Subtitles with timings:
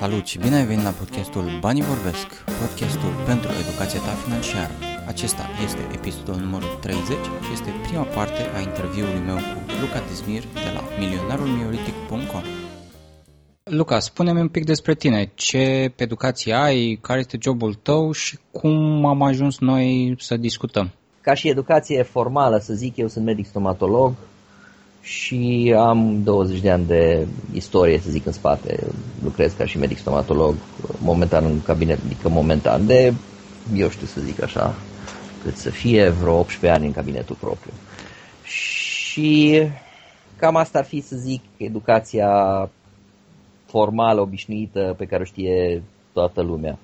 [0.00, 2.26] Salut și bine ai venit la podcastul Banii Vorbesc,
[2.60, 4.72] podcastul pentru educația ta financiară.
[5.06, 7.06] Acesta este episodul numărul 30
[7.44, 12.42] și este prima parte a interviului meu cu Luca Dizmir de la milionarulmioritic.com.
[13.62, 15.30] Luca, spune-mi un pic despre tine.
[15.34, 20.90] Ce educație ai, care este jobul tău și cum am ajuns noi să discutăm?
[21.20, 24.12] Ca și educație formală, să zic, eu sunt medic stomatolog,
[25.02, 28.86] și am 20 de ani de istorie, să zic, în spate.
[29.22, 30.54] Lucrez ca și medic stomatolog,
[30.98, 33.14] momentan în cabinet, adică momentan de,
[33.74, 34.74] eu știu să zic așa,
[35.42, 37.72] cât să fie vreo 18 ani în cabinetul propriu.
[38.44, 39.62] Și
[40.36, 42.68] cam asta ar fi, să zic, educația
[43.66, 45.82] formală, obișnuită, pe care o știe
[46.12, 46.78] toată lumea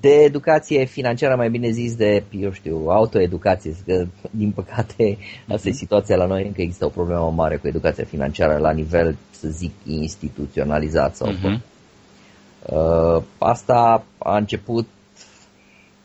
[0.00, 5.70] de educație financiară, mai bine zis de, eu știu, autoeducație, că din păcate asta e
[5.70, 5.78] mhm.
[5.78, 9.72] situația la noi, încă există o problemă mare cu educația financiară la nivel, să zic,
[9.84, 11.60] instituționalizat sau uh-huh.
[12.62, 14.88] uh, Asta a început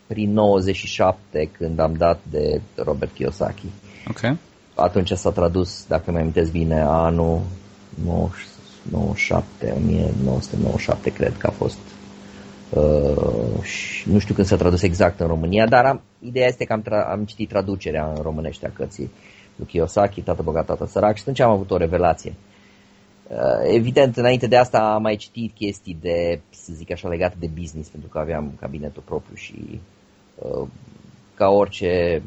[0.06, 3.66] prin 97 când am dat de Robert Kiyosaki.
[4.08, 4.38] Okay.
[4.74, 7.40] Atunci s-a tradus, dacă mi amintesc bine, anul
[8.04, 11.78] 97, 1997 cred că a fost
[12.74, 16.72] Uh, și nu știu când s-a tradus exact în România, dar am, ideea este că
[16.72, 19.10] am, tra- am citit traducerea în românește a cărții
[19.56, 22.34] lui Kiyosaki, Tată bogat, tată sărac și atunci am avut o revelație.
[23.28, 27.50] Uh, evident, înainte de asta am mai citit chestii de, să zic așa, legate de
[27.60, 29.80] business, pentru că aveam cabinetul propriu și
[30.34, 30.68] uh,
[31.34, 32.22] ca orice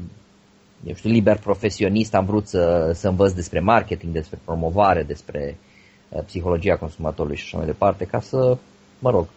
[0.85, 5.57] eu știu, liber profesionist am vrut să, să învăț despre marketing, despre promovare, despre
[6.09, 8.57] uh, psihologia consumatorului și așa mai departe, ca să,
[8.99, 9.27] mă rog,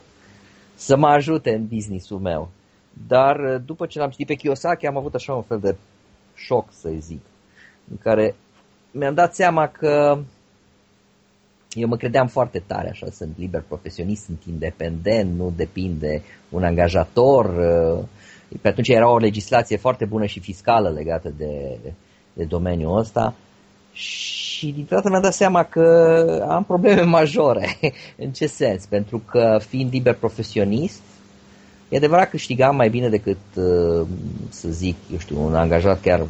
[0.81, 2.50] să mă ajute în businessul meu.
[3.06, 5.77] Dar uh, după ce l-am citit pe Kiyosaki am avut așa un fel de
[6.34, 7.20] șoc, să zic,
[7.91, 8.34] în care
[8.91, 10.19] mi-am dat seama că
[11.70, 17.44] eu mă credeam foarte tare, așa, sunt liber profesionist, sunt independent, nu depinde un angajator.
[17.44, 18.05] Uh,
[18.61, 21.78] pe atunci era o legislație foarte bună și fiscală legată de,
[22.32, 23.34] de domeniul ăsta
[23.93, 24.30] și
[24.66, 27.76] dintr-o dată mi-am dat seama că am probleme majore.
[28.16, 28.84] în ce sens?
[28.84, 31.00] Pentru că fiind liber profesionist,
[31.88, 34.06] e adevărat că câștigam mai bine decât, uh,
[34.49, 36.26] să zic, eu știu, un angajat chiar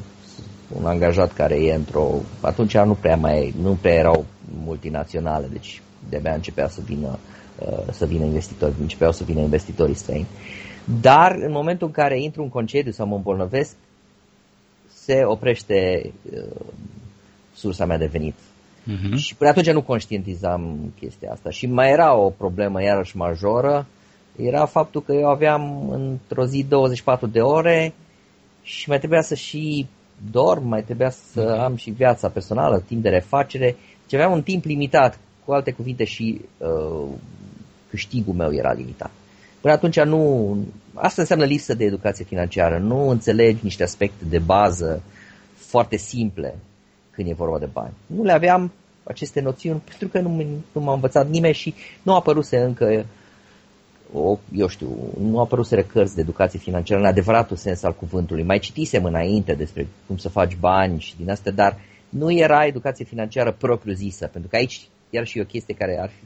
[0.79, 2.11] un angajat care e într-o...
[2.41, 4.25] Atunci nu prea mai nu prea erau
[4.65, 7.19] multinaționale, deci de-abia începea să vină
[7.59, 10.27] uh, să vină investitori, începeau să vină investitorii străini.
[11.01, 13.77] Dar în momentul în care intru în concediu sau mă îmbolnăvesc,
[14.95, 16.43] se oprește uh,
[17.61, 18.35] sursa mea de venit.
[18.35, 19.17] Uh-huh.
[19.17, 21.51] Și până atunci nu conștientizam chestia asta.
[21.51, 23.87] Și mai era o problemă iarăși majoră,
[24.37, 27.95] era faptul că eu aveam într-o zi 24 de ore
[28.63, 29.87] și mai trebuia să și
[30.31, 31.63] dorm, mai trebuia să uh-huh.
[31.63, 33.77] am și viața personală, timp de refacere.
[34.09, 37.09] Și aveam un timp limitat, cu alte cuvinte și uh,
[37.91, 39.11] câștigul meu era limitat.
[39.61, 40.57] Până atunci nu...
[40.95, 42.79] Asta înseamnă lipsă de educație financiară.
[42.79, 45.03] Nu înțelegi niște aspecte de bază
[45.55, 46.55] foarte simple
[47.11, 47.93] când e vorba de bani.
[48.07, 48.73] Nu le aveam
[49.03, 53.05] aceste noțiuni pentru că nu, nu m-a învățat nimeni și nu a apăruse încă
[54.13, 54.89] o, eu știu,
[55.21, 58.43] nu a apărut cărți de educație financiară în adevăratul sens al cuvântului.
[58.43, 61.79] Mai citisem înainte despre cum să faci bani și din astea, dar
[62.09, 66.25] nu era educație financiară propriu-zisă, pentru că aici iar și o chestie care ar fi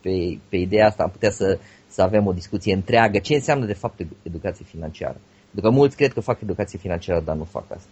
[0.00, 1.58] pe, pe ideea asta am putea să,
[1.88, 3.18] să avem o discuție întreagă.
[3.18, 5.20] Ce înseamnă de fapt educație financiară?
[5.52, 7.88] Pentru că mulți cred că fac educație financiară, dar nu fac asta.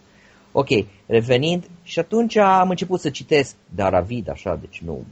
[0.51, 0.67] Ok,
[1.05, 5.03] revenind, și atunci am început să citesc Daravid, așa, deci nu,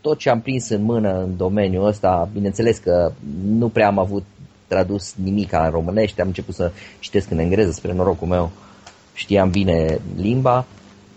[0.00, 3.12] tot ce am prins în mână în domeniul ăsta, bineînțeles că
[3.44, 4.24] nu prea am avut
[4.66, 8.50] tradus nimic în românește, am început să citesc în engleză, spre norocul meu
[9.14, 10.66] știam bine limba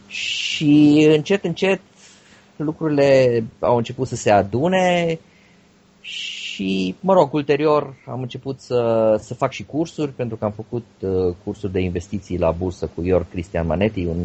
[0.07, 1.81] și încet, încet
[2.55, 5.19] lucrurile au început să se adune
[6.01, 6.40] și,
[6.99, 11.35] mă rog, ulterior am început să, să fac și cursuri, pentru că am făcut uh,
[11.43, 14.17] cursuri de investiții la bursă cu Ior Cristian Manetti, un,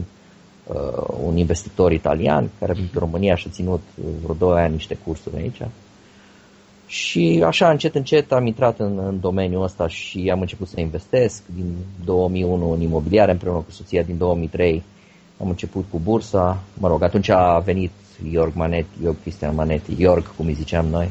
[0.66, 3.80] uh, un investitor italian care a venit în România și a ținut
[4.22, 5.60] vreo 2 ani niște cursuri aici.
[6.86, 11.42] Și așa, încet, încet am intrat în, în domeniul ăsta și am început să investesc
[11.54, 11.74] din
[12.04, 14.82] 2001 în imobiliare împreună cu soția din 2003.
[15.40, 17.90] Am început cu bursa, mă rog, atunci a venit
[18.30, 21.10] Iorg Manetti, Iorg Cristian Manetti, Iorg, cum îi ziceam noi,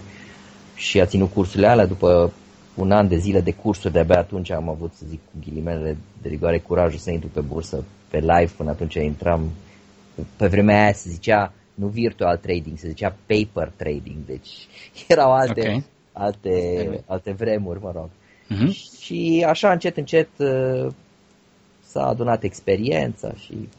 [0.76, 2.34] și a ținut cursurile alea după
[2.76, 6.30] un an de zile de cursuri, de-abia atunci am avut, să zic, cu ghilimele de
[6.30, 9.50] rigoare, curajul să intru pe bursă, pe live, până atunci intram,
[10.38, 14.68] pe vremea aia se zicea, nu virtual trading, se zicea paper trading, deci
[15.08, 15.84] erau alte, okay.
[16.14, 18.10] alte, alte vremuri, mă rog.
[18.10, 19.00] Uh-huh.
[19.02, 20.88] Și așa, încet, încet, uh,
[21.86, 23.70] s-a adunat experiența și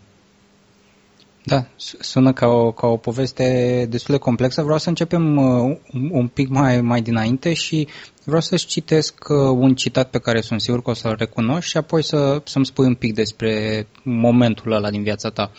[1.48, 1.66] Da,
[2.00, 4.62] sună ca o, ca o poveste destul de complexă.
[4.62, 5.76] Vreau să începem uh,
[6.10, 7.88] un pic mai, mai dinainte și
[8.24, 11.76] vreau să-ți citesc uh, un citat pe care sunt sigur că o să-l recunoști și
[11.76, 15.50] apoi să, să-mi spui un pic despre momentul ăla din viața ta.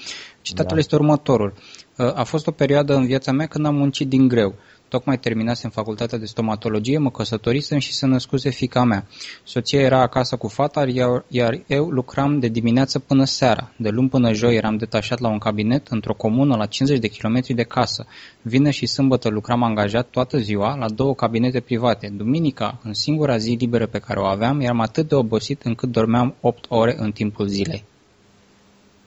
[0.42, 0.80] Citatul da.
[0.80, 1.54] este următorul.
[1.98, 4.56] Uh, a fost o perioadă în viața mea când am muncit din greu.
[4.90, 9.08] Tocmai terminasem facultatea de stomatologie, mă căsătorisem și se născuse fica mea.
[9.44, 10.86] Soția era acasă cu fata,
[11.28, 13.72] iar eu lucram de dimineață până seara.
[13.78, 17.54] De luni până joi eram detașat la un cabinet într-o comună la 50 de kilometri
[17.54, 18.06] de casă.
[18.42, 22.14] Vină și sâmbătă lucram angajat toată ziua la două cabinete private.
[22.18, 26.36] Duminica, în singura zi liberă pe care o aveam, eram atât de obosit încât dormeam
[26.42, 27.84] 8 ore în timpul zilei.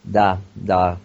[0.00, 0.98] Da, da,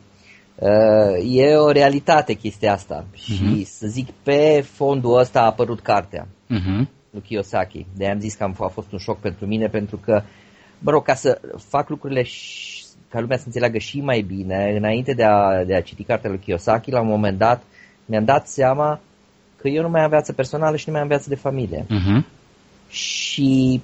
[0.55, 3.23] Uh, e o realitate chestia asta uh-huh.
[3.23, 3.63] și mhm.
[3.63, 6.87] să zic pe fondul ăsta a apărut cartea uh-huh.
[7.09, 7.85] lui Kiyosaki.
[7.95, 10.21] De am zis că am, a fost un șoc pentru mine pentru că,
[10.79, 15.13] mă rog, ca să fac lucrurile și, ca lumea să înțeleagă și mai bine, înainte
[15.13, 17.63] de a, de a citi cartea lui Kiyosaki, la un moment dat
[18.05, 18.99] mi-am dat seama
[19.55, 21.85] că eu nu mai am viață personală și nu mai am viață de familie.
[21.85, 22.25] Uh-huh.
[22.89, 23.81] Și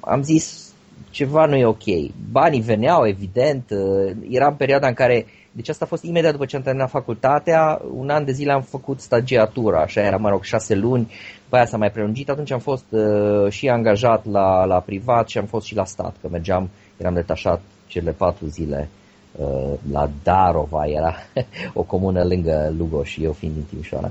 [0.00, 0.72] am zis
[1.10, 1.84] ceva nu e ok.
[2.30, 6.44] Banii veneau, evident, uh, era în perioada în care deci asta a fost imediat după
[6.44, 10.42] ce am terminat facultatea, un an de zile am făcut stagiatura, așa era, mă rog,
[10.42, 11.12] șase luni,
[11.42, 15.38] după aia s-a mai prelungit, atunci am fost uh, și angajat la, la privat și
[15.38, 18.88] am fost și la stat, că mergeam, eram detașat cele patru zile
[19.36, 21.14] uh, la Darova, era
[21.74, 24.10] o comună lângă Lugoș și eu fiind din Timișoara.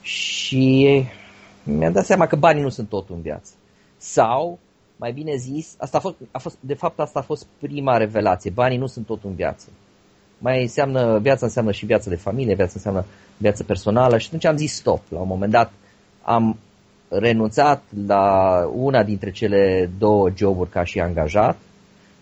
[0.00, 1.04] Și
[1.62, 3.52] mi-am dat seama că banii nu sunt totul în viață.
[3.96, 4.58] Sau,
[4.96, 8.50] mai bine zis, asta a fost, a fost, de fapt asta a fost prima revelație,
[8.50, 9.68] banii nu sunt totul în viață
[10.38, 13.04] mai înseamnă, viața înseamnă și viața de familie, viața înseamnă
[13.36, 15.02] viața personală și atunci am zis stop.
[15.08, 15.72] La un moment dat
[16.22, 16.58] am
[17.08, 21.56] renunțat la una dintre cele două joburi ca și angajat.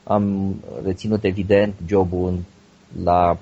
[0.05, 0.55] Am
[0.85, 2.39] reținut evident jobul
[3.03, 3.39] la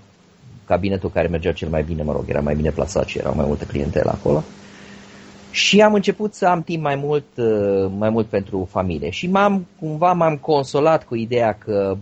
[0.67, 3.47] cabinetul care mergea cel mai bine, mă rog, era mai bine plasat și erau mai
[3.47, 4.43] multe clientele acolo.
[5.50, 7.25] Și am început să am timp mai mult,
[7.99, 9.11] mai mult pentru familie.
[9.11, 11.97] Și m-am, cumva m-am consolat cu ideea că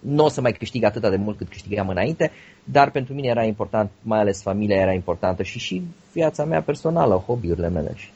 [0.00, 2.30] nu o să mai câștig atât de mult cât câștigam înainte,
[2.64, 5.82] dar pentru mine era important, mai ales familia era importantă și și
[6.12, 7.92] viața mea personală, hobby-urile mele.
[7.96, 8.10] Și,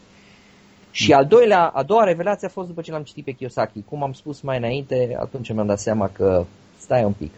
[0.91, 3.83] și al doilea, a doua revelație a fost după ce l-am citit pe Kiyosaki.
[3.89, 6.45] Cum am spus mai înainte, atunci mi-am dat seama că
[6.79, 7.31] stai un pic.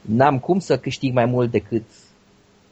[0.00, 1.84] N-am cum să câștig mai mult decât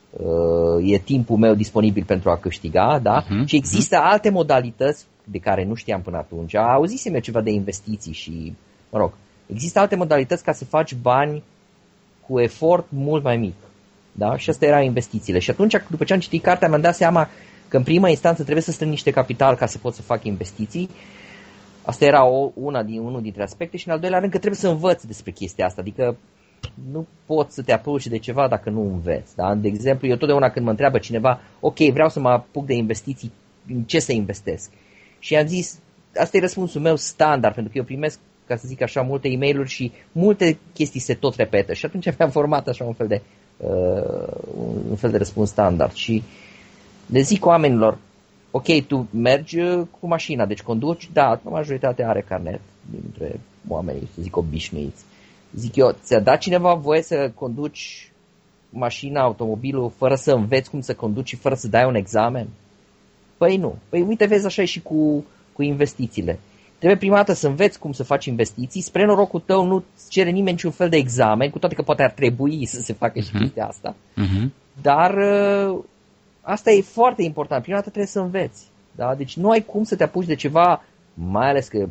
[0.09, 3.23] uh, e timpul meu disponibil pentru a câștiga, da?
[3.23, 4.11] Uh-huh, și există uh-huh.
[4.11, 6.55] alte modalități de care nu știam până atunci.
[6.55, 8.53] Auzisem eu ceva de investiții și,
[8.89, 9.13] mă rog,
[9.51, 11.43] Există alte modalități ca să faci bani
[12.27, 13.55] cu efort mult mai mic.
[14.11, 14.37] Da?
[14.37, 15.39] Și asta erau investițiile.
[15.39, 17.29] Și atunci, după ce am citit cartea, mi-am dat seama
[17.67, 20.89] că în prima instanță trebuie să strâng niște capital ca să pot să fac investiții.
[21.81, 24.59] Asta era o, una din, unul dintre aspecte și în al doilea rând că trebuie
[24.59, 25.81] să învăț despre chestia asta.
[25.81, 26.17] Adică
[26.91, 29.35] nu poți să te apuci de ceva dacă nu înveți.
[29.35, 29.55] Da?
[29.55, 33.31] De exemplu, eu totdeauna când mă întreabă cineva, ok, vreau să mă apuc de investiții,
[33.67, 34.71] în ce să investesc?
[35.19, 35.79] Și am zis,
[36.15, 38.19] asta e răspunsul meu standard, pentru că eu primesc
[38.49, 42.17] ca să zic așa, multe e mail și multe chestii se tot repetă și atunci
[42.17, 43.21] mi-am format așa un fel de,
[43.57, 44.33] uh,
[44.89, 46.23] un fel de răspuns standard și
[47.05, 47.97] le zic oamenilor,
[48.51, 52.59] ok, tu mergi uh, cu mașina, deci conduci, da, majoritatea are carnet
[52.91, 55.03] dintre oamenii, să zic, obișnuiți.
[55.55, 58.11] Zic eu, ți-a dat cineva voie să conduci
[58.69, 62.47] mașina, automobilul, fără să înveți cum să conduci și fără să dai un examen?
[63.37, 63.77] Păi nu.
[63.89, 66.39] Păi uite, vezi așa și cu, cu investițiile.
[66.79, 68.81] Trebuie prima dată să înveți cum să faci investiții.
[68.81, 72.11] Spre norocul tău nu cere nimeni niciun fel de examen, cu toate că poate ar
[72.11, 73.39] trebui să se facă și uh-huh.
[73.39, 73.95] chestia asta.
[73.95, 74.49] Uh-huh.
[74.81, 75.79] Dar uh,
[76.41, 77.61] asta e foarte important.
[77.61, 78.67] Prima dată trebuie să înveți.
[78.95, 79.15] Da?
[79.15, 80.83] Deci nu ai cum să te apuci de ceva,
[81.13, 81.87] mai ales că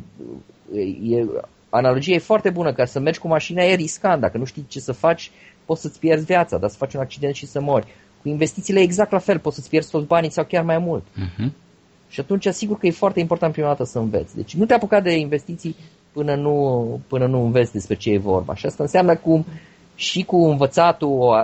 [0.71, 1.25] uh, e,
[1.69, 4.21] analogia e foarte bună, ca să mergi cu mașina e riscant.
[4.21, 5.31] Dacă nu știi ce să faci,
[5.65, 7.87] poți să-ți pierzi viața, dar să faci un accident și să mori.
[8.21, 11.03] Cu investițiile e exact la fel, poți să-ți pierzi toți banii sau chiar mai mult.
[11.03, 11.49] Uh-huh.
[12.09, 14.35] Și atunci, sigur că e foarte important prima dată să înveți.
[14.35, 15.75] Deci nu te apuca de investiții
[16.11, 18.55] până nu, până nu înveți despre ce e vorba.
[18.55, 19.45] Și asta înseamnă cum
[19.95, 21.35] și cu învățatul,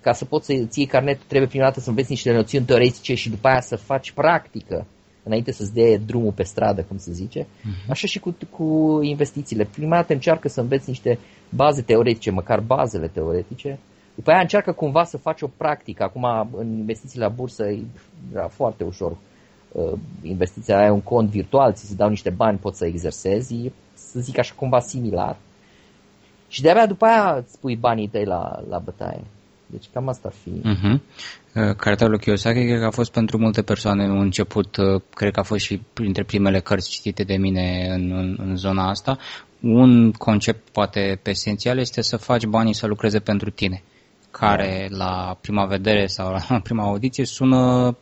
[0.00, 3.30] ca să poți să ții carnetul, trebuie prima dată să înveți niște noțiuni teoretice și
[3.30, 4.86] după aia să faci practică
[5.22, 7.42] înainte să-ți dea drumul pe stradă, cum se zice.
[7.42, 7.88] Uh-huh.
[7.88, 9.68] Așa și cu, cu investițiile.
[9.72, 11.18] Prima dată încearcă să înveți niște
[11.48, 13.78] baze teoretice, măcar bazele teoretice.
[14.14, 16.02] După aia încearcă cumva să faci o practică.
[16.02, 17.82] Acum, în investițiile la bursă, e
[18.48, 19.16] foarte ușor Uh,
[20.22, 24.38] investiția aia un cont virtual, ți se dau niște bani, poți să exersezi, să zic
[24.38, 25.36] așa cumva similar.
[26.48, 29.24] Și de-abia după aia îți pui banii tăi la, la bătaie.
[29.66, 30.50] Deci cam asta ar fi.
[30.50, 31.00] Uh-huh.
[31.76, 35.40] Cartea lui Kiyosaki cred că a fost pentru multe persoane în început, uh, cred că
[35.40, 39.18] a fost și printre primele cărți citite de mine în, în, în zona asta.
[39.60, 43.82] Un concept poate pe esențial este să faci banii să lucreze pentru tine
[44.30, 47.96] care la prima vedere sau la prima audiție sună, nu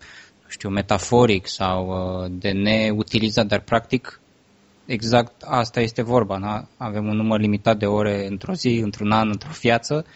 [0.49, 4.21] știu, metaforic sau uh, de neutilizat, dar practic
[4.87, 6.39] exact asta este vorba.
[6.39, 6.67] Da?
[6.77, 10.07] Avem un număr limitat de ore într-o zi, într-un an, într-o viață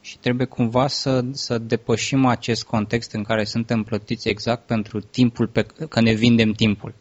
[0.00, 5.46] și trebuie cumva să, să depășim acest context în care suntem plătiți exact pentru timpul,
[5.46, 6.94] pe, că ne vindem timpul.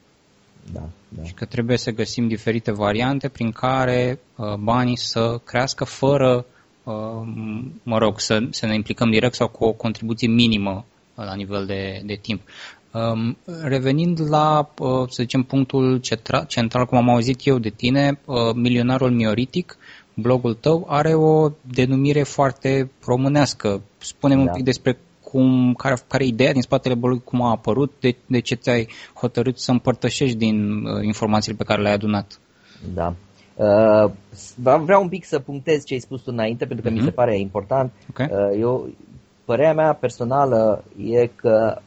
[0.74, 1.24] Da, da.
[1.24, 6.46] Și că trebuie să găsim diferite variante prin care uh, banii să crească fără,
[6.84, 6.94] uh,
[7.84, 10.91] mă rog, să, să ne implicăm direct sau cu o contribuție minimă uh,
[11.24, 12.42] la nivel de, de timp.
[12.94, 18.20] Um, revenind la, uh, să zicem, punctul central, central, cum am auzit eu de tine,
[18.26, 19.78] uh, milionarul mioritic,
[20.14, 23.82] blogul tău are o denumire foarte românească.
[23.98, 24.50] Spune-mi da.
[24.50, 28.16] un pic despre cum, care, care e ideea din spatele blogului, cum a apărut, de,
[28.26, 32.40] de ce ți-ai hotărât să împărtășești din uh, informațiile pe care le-ai adunat.
[32.94, 33.16] Da.
[33.56, 34.12] Uh,
[34.84, 36.96] vreau un pic să punctez ce ai spus tu înainte, pentru că uh-huh.
[36.96, 37.16] mi se mhm.
[37.16, 37.92] pare important.
[38.10, 38.28] Okay.
[38.32, 38.90] Uh, eu,
[39.46, 41.82] părerea mea personală e că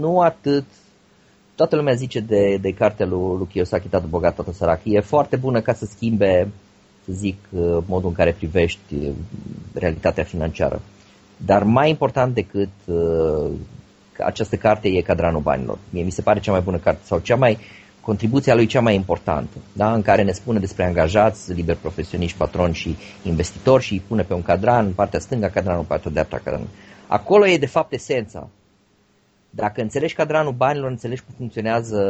[0.00, 0.64] nu atât
[1.54, 4.80] toată lumea zice de, de cartea lui, lui Kiyosaki, Tată Bogat, Tată Sărac.
[4.84, 6.48] E foarte bună ca să schimbe,
[7.04, 9.10] să zic, uh, modul în care privești uh,
[9.74, 10.80] realitatea financiară.
[11.36, 13.50] Dar mai important decât uh,
[14.18, 15.78] această carte e Cadranul Banilor.
[15.90, 17.58] Mie mi se pare cea mai bună carte sau cea mai
[18.08, 19.92] contribuția lui cea mai importantă, da?
[19.92, 24.34] în care ne spune despre angajați, liber profesioniști, patroni și investitori și îi pune pe
[24.34, 26.68] un cadran, în partea stângă cadranul, în partea dreapta cadranul.
[27.06, 28.48] Acolo e de fapt esența.
[29.50, 32.00] Dacă înțelegi cadranul banilor, înțelegi cum funcționează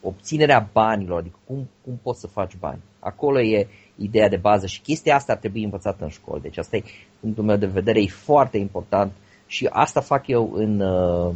[0.00, 2.80] obținerea banilor, adică cum, cum poți să faci bani.
[2.98, 6.40] Acolo e ideea de bază și chestia asta ar trebui învățată în școală.
[6.42, 6.82] Deci asta e
[7.20, 9.12] punctul meu de vedere, e foarte important
[9.46, 11.34] și asta fac eu în, uh,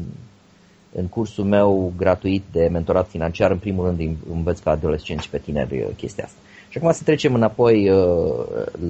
[0.93, 3.51] în cursul meu gratuit de mentorat financiar.
[3.51, 6.39] În primul rând învăț pe adolescenți și pe tineri uh, chestia asta.
[6.69, 8.07] Și acum să trecem înapoi uh,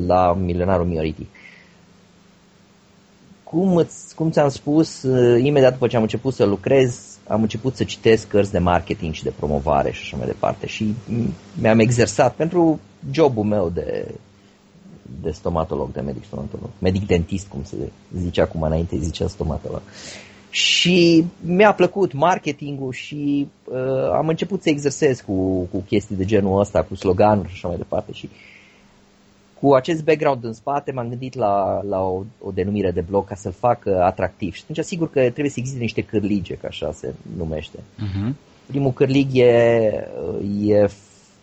[0.07, 1.27] la milionarul Mioriti.
[3.45, 5.03] Cum, îți, cum ți-am spus,
[5.43, 9.23] imediat după ce am început să lucrez, am început să citesc cărți de marketing și
[9.23, 10.95] de promovare și așa mai departe și
[11.61, 12.81] mi-am exersat pentru
[13.11, 14.15] jobul meu de,
[15.23, 17.77] de stomatolog, de medic stomatolog, medic dentist, cum se
[18.17, 19.83] zice acum înainte, zicea stomatolog.
[20.51, 26.61] Și mi-a plăcut marketingul și uh, am început să exersez cu, cu chestii de genul
[26.61, 28.29] ăsta, cu sloganuri și așa mai departe și
[29.61, 33.35] cu acest background în spate m-am gândit la, la o, o denumire de blog ca
[33.35, 34.55] să-l fac uh, atractiv.
[34.55, 37.79] Și atunci sigur că trebuie să existe niște cârlige, ca așa se numește.
[37.79, 38.35] Uh-huh.
[38.67, 39.45] Primul cârlig e,
[40.67, 40.91] e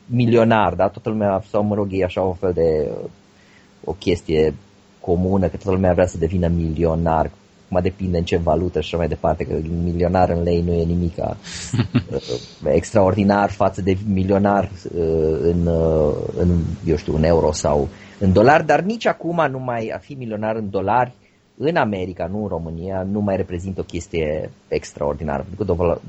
[0.05, 0.87] milionar, da?
[0.87, 2.91] Toată lumea, sau mă rog, e așa un fel de
[3.83, 4.53] o chestie
[4.99, 7.31] comună, că toată lumea vrea să devină milionar,
[7.67, 10.83] Mă depinde în ce valută și așa mai departe, că milionar în lei nu e
[10.83, 11.33] nimic uh,
[12.63, 17.88] extraordinar față de milionar uh, în, uh, în, eu știu, în euro sau
[18.19, 21.12] în dolari, dar nici acum nu mai a fi milionar în dolari
[21.57, 26.00] în America, nu în România, nu mai reprezintă o chestie extraordinară, pentru că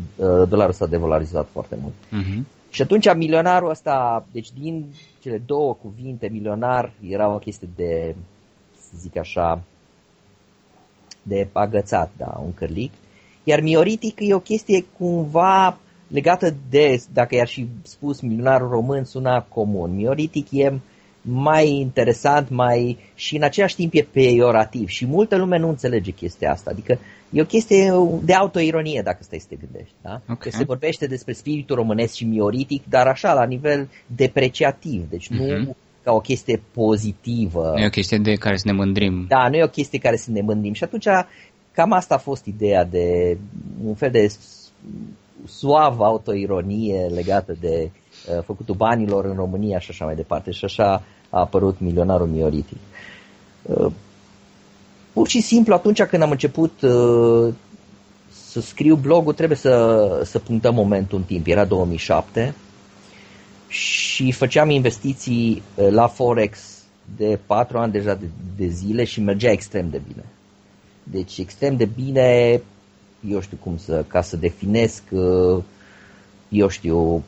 [0.46, 1.94] dolarul s-a devalorizat foarte mult.
[1.94, 2.42] Uh-huh.
[2.70, 4.86] Și atunci milionarul ăsta, deci din
[5.20, 8.14] cele două cuvinte, milionar, era o chestie de,
[8.80, 9.62] să zic așa,
[11.28, 12.92] de agățat, da, un cărlic.
[13.44, 19.42] Iar mioritic e o chestie cumva legată de, dacă i-ar și spus milionarul român, suna
[19.42, 19.94] comun.
[19.94, 20.80] Mioritic e
[21.23, 26.50] mai interesant, mai și în același timp e peiorativ și multă lume nu înțelege chestia
[26.50, 26.70] asta.
[26.70, 26.99] Adică
[27.30, 27.92] e o chestie
[28.23, 29.94] de autoironie dacă stai să te gândești.
[30.02, 30.20] Da?
[30.23, 30.37] Okay.
[30.38, 35.11] Că se vorbește despre spiritul românesc și mioritic, dar așa, la nivel depreciativ.
[35.11, 35.76] Deci nu uh-huh.
[36.08, 37.72] Ca o chestie pozitivă.
[37.74, 39.24] Nu e o chestie de care să ne mândrim.
[39.28, 40.72] Da, nu e o chestie care să ne mândrim.
[40.72, 41.06] Și atunci
[41.72, 43.38] cam asta a fost ideea de
[43.84, 44.32] un fel de
[45.46, 50.50] suavă autoironie legată de uh, făcutul banilor în România și așa mai departe.
[50.50, 52.78] Și așa a apărut milionarul mioritic.
[53.62, 53.92] Uh,
[55.12, 57.54] pur și simplu atunci când am început uh,
[58.30, 61.46] să scriu blogul trebuie să, să punctăm momentul în timp.
[61.46, 62.54] Era 2007
[63.68, 66.78] și făceam investiții uh, la Forex
[67.16, 70.25] de 4 ani deja de, de zile și mergea extrem de bine.
[71.02, 72.60] Deci extrem de bine,
[73.28, 75.02] eu știu cum să, ca să definesc,
[76.48, 77.25] eu știu,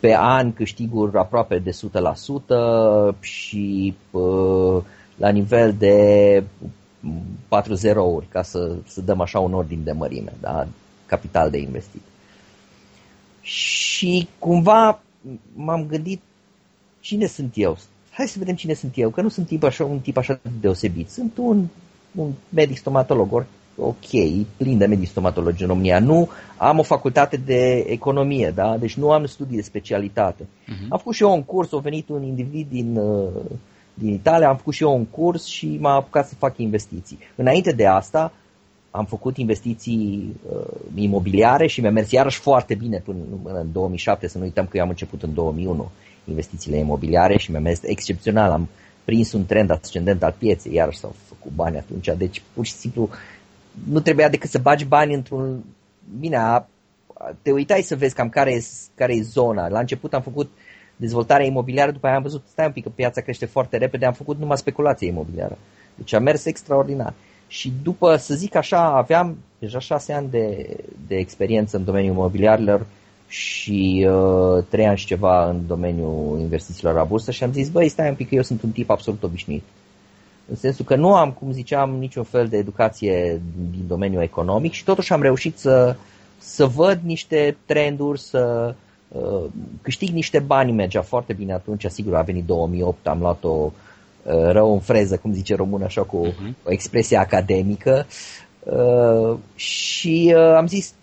[0.00, 3.94] pe an câștiguri aproape de 100% și
[5.16, 6.44] la nivel de
[7.48, 10.66] 4 zerouri, ca să, să dăm așa un ordin de mărime, da?
[11.06, 12.02] capital de investit.
[13.40, 15.00] Și cumva
[15.54, 16.20] m-am gândit
[17.00, 17.78] cine sunt eu?
[18.10, 21.10] Hai să vedem cine sunt eu, că nu sunt tip așa, un tip așa deosebit.
[21.10, 21.66] Sunt un,
[22.14, 25.98] un medic stomatolog, ok, plin de medici stomatologi în România.
[25.98, 28.76] Nu am o facultate de economie, da?
[28.78, 30.42] deci nu am studii de specialitate.
[30.42, 30.88] Uh-huh.
[30.88, 33.28] Am făcut și eu un curs, a venit un individ din, uh,
[33.94, 37.18] din Italia, am făcut și eu un curs și m-am apucat să fac investiții.
[37.34, 38.32] Înainte de asta,
[38.94, 43.18] am făcut investiții uh, imobiliare și mi-a mers iarăși foarte bine până
[43.60, 45.90] în 2007, să nu uităm că eu am început în 2001
[46.24, 48.50] investițiile imobiliare și mi-a mers excepțional.
[48.50, 48.68] Am
[49.04, 53.08] prins un trend ascendent al pieței, iarăși s-au făcut bani atunci, deci pur și simplu
[53.88, 55.64] nu trebuia decât să bagi bani într-un...
[56.18, 56.66] Bine, a,
[57.42, 59.68] te uitai să vezi cam care e, care e zona.
[59.68, 60.50] La început am făcut
[60.96, 64.12] dezvoltarea imobiliară, după aia am văzut, stai un pic, că piața crește foarte repede, am
[64.12, 65.58] făcut numai speculație imobiliară.
[65.94, 67.14] Deci a mers extraordinar.
[67.52, 72.86] Și după, să zic așa, aveam deja șase ani de, de experiență în domeniul imobiliarilor
[73.28, 77.88] și uh, trei ani și ceva în domeniul investițiilor la bursă și am zis, băi,
[77.88, 79.62] stai un pic că eu sunt un tip absolut obișnuit.
[80.48, 83.40] În sensul că nu am, cum ziceam, niciun fel de educație
[83.70, 85.96] din domeniul economic și totuși am reușit să,
[86.38, 88.74] să văd niște trenduri, să
[89.08, 89.44] uh,
[89.82, 90.72] câștig niște bani.
[90.72, 93.72] Mergea foarte bine atunci, sigur, a venit 2008, am luat-o uh,
[94.24, 96.64] rău în freză, cum zice român, așa cu uh-huh.
[96.64, 98.06] o expresie academică.
[98.62, 100.94] Uh, și uh, am zis,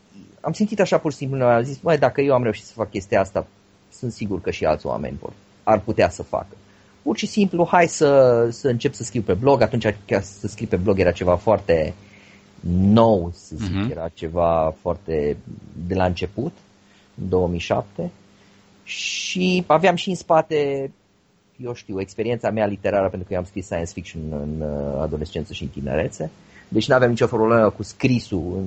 [0.42, 2.90] am simțit așa pur și simplu, am zis, mai dacă eu am reușit să fac
[2.90, 3.48] chestia asta,
[3.92, 5.34] sunt sigur că și alți oameni vor,
[5.64, 6.56] ar putea să facă.
[7.02, 10.68] Pur și simplu, hai să, să încep să scriu pe blog, atunci chiar să scriu
[10.68, 11.94] pe blog era ceva foarte
[12.70, 13.92] nou, să zic, uh-huh.
[13.92, 15.38] era ceva foarte
[15.88, 16.54] de la început,
[17.22, 18.12] în 2007,
[18.84, 20.92] și aveam și în spate
[21.64, 25.54] eu știu, experiența mea literară, pentru că eu am scris science fiction în uh, adolescență
[25.54, 26.30] și în tinerețe,
[26.68, 28.66] deci nu aveam nicio problemă cu scrisul în,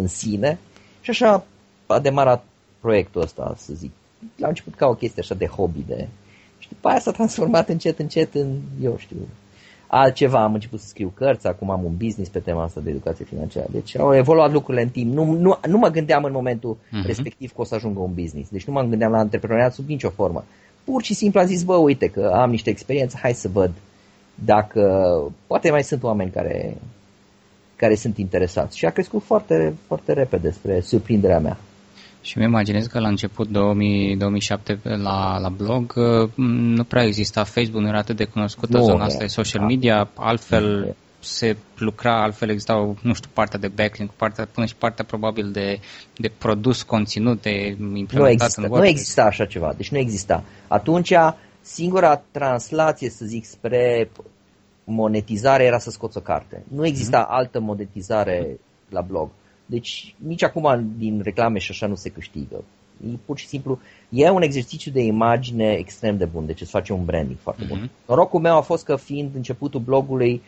[0.00, 0.58] în sine
[1.00, 1.44] și așa
[1.86, 2.44] a demarat
[2.80, 3.90] proiectul ăsta, să zic.
[4.36, 6.08] La început ca o chestie așa de hobby, de...
[6.58, 9.16] și după aia s-a transformat încet, încet în, eu știu,
[9.86, 10.42] altceva.
[10.42, 13.66] Am început să scriu cărți, acum am un business pe tema asta de educație financiară.
[13.70, 15.12] Deci au evoluat lucrurile în timp.
[15.12, 17.06] Nu, nu, nu mă gândeam în momentul uh-huh.
[17.06, 18.50] respectiv că o să ajungă un business.
[18.50, 20.44] Deci nu mă gândeam la antreprenoriat sub nicio formă
[20.86, 23.70] pur și simplu am zis, bă, uite că am niște experiențe, hai să văd
[24.34, 24.82] dacă
[25.46, 26.76] poate mai sunt oameni care,
[27.76, 28.78] care sunt interesați.
[28.78, 31.56] Și a crescut foarte, foarte repede spre surprinderea mea.
[32.20, 36.30] Și mi imaginez că la început 2000, 2007 la, la blog uh,
[36.76, 39.66] nu prea exista Facebook, nu era atât de cunoscută nu, zona asta de social da.
[39.66, 45.04] media, altfel se lucra, altfel existau, nu știu, partea de backlink, partea, până și partea
[45.04, 45.80] probabil de,
[46.16, 48.92] de produs conținut, de implementat nu există, în WordPress.
[48.92, 50.44] Nu exista așa ceva, deci nu exista.
[50.68, 51.12] Atunci,
[51.60, 54.10] singura translație, să zic, spre
[54.84, 56.64] monetizare era să scoți o carte.
[56.68, 57.36] Nu exista mm-hmm.
[57.36, 59.30] altă monetizare la blog.
[59.66, 62.64] Deci nici acum din reclame și așa nu se câștigă.
[63.06, 66.92] E pur și simplu, e un exercițiu de imagine extrem de bun, deci îți face
[66.92, 67.68] un branding foarte mm-hmm.
[67.68, 67.78] bun.
[67.78, 67.90] Mhm.
[68.06, 70.42] Norocul meu a fost că fiind începutul blogului,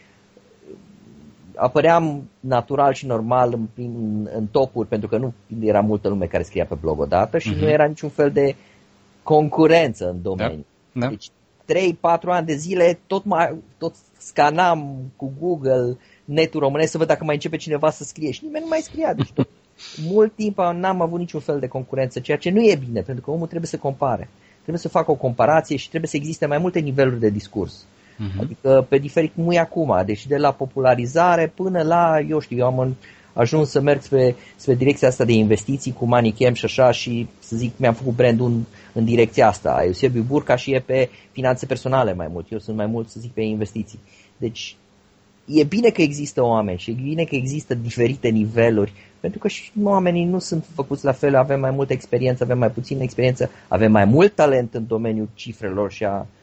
[1.58, 6.42] apăream natural și normal în, în, în topuri, pentru că nu era multă lume care
[6.42, 7.58] scria pe blog odată și uh-huh.
[7.58, 8.54] nu era niciun fel de
[9.22, 10.64] concurență în domeniu.
[10.92, 11.00] Da.
[11.00, 11.08] Da.
[11.08, 11.30] Deci
[11.92, 17.24] 3-4 ani de zile tot, mai, tot scanam cu Google netul românesc să văd dacă
[17.24, 19.14] mai începe cineva să scrie și nimeni nu mai scria.
[19.14, 19.48] Deci tot,
[20.12, 23.30] mult timp n-am avut niciun fel de concurență, ceea ce nu e bine, pentru că
[23.30, 24.28] omul trebuie să compare.
[24.52, 27.86] Trebuie să facă o comparație și trebuie să existe mai multe niveluri de discurs.
[28.18, 28.40] Uh-huh.
[28.40, 32.66] Adică pe diferit cum e acum, deci de la popularizare până la, eu știu, eu
[32.66, 32.96] am
[33.32, 37.56] ajuns să merg spre, spre direcția asta de investiții cu Manichem și așa și să
[37.56, 39.80] zic mi-am făcut brandul în, în direcția asta.
[39.84, 42.52] Eusebiu Burca și e pe finanțe personale mai mult.
[42.52, 43.98] Eu sunt mai mult, să zic, pe investiții.
[44.36, 44.76] Deci
[45.44, 49.72] e bine că există oameni și e bine că există diferite niveluri, pentru că și
[49.82, 53.92] oamenii nu sunt făcuți la fel, avem mai multă experiență, avem mai puțină experiență, avem
[53.92, 56.37] mai mult talent în domeniul cifrelor și a Uh,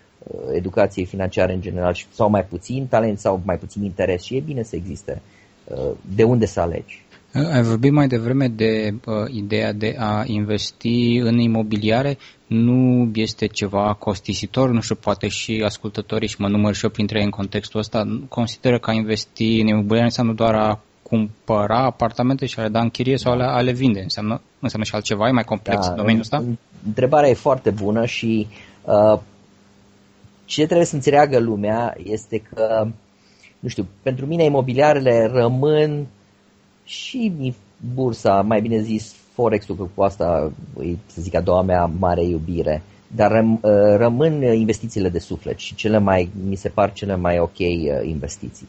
[0.53, 4.63] educației financiare în general sau mai puțin talent sau mai puțin interes și e bine
[4.63, 5.21] să existe
[5.63, 7.05] uh, de unde să alegi.
[7.51, 12.17] Ai vorbit mai devreme de uh, ideea de a investi în imobiliare.
[12.47, 14.69] Nu este ceva costisitor?
[14.69, 18.21] Nu știu, poate și ascultătorii, și mă număr și eu printre ei în contextul ăsta,
[18.29, 22.79] consideră că a investi în imobiliare înseamnă doar a cumpăra apartamente și a le da
[22.79, 24.01] în chirie sau a le, a le vinde?
[24.01, 25.27] Înseamnă, înseamnă și altceva?
[25.27, 26.43] E mai complex da, domeniul ăsta?
[26.85, 28.47] Întrebarea e foarte bună și
[28.83, 29.19] uh,
[30.45, 32.87] ce trebuie să înțeleagă lumea este că,
[33.59, 36.07] nu știu, pentru mine imobiliarele rămân
[36.83, 37.53] și
[37.93, 42.23] bursa, mai bine zis Forex-ul, că cu asta e, să zic, a doua mea mare
[42.23, 47.15] iubire, dar răm, ă, rămân investițiile de suflet și cele mai, mi se par cele
[47.15, 48.67] mai ok ă, investiții.